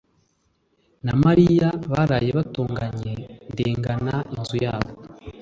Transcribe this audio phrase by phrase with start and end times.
[1.05, 3.13] na Mariya baraye batonganye
[3.51, 4.91] ndengana inzu yabo.